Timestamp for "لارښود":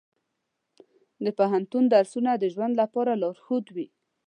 3.21-3.65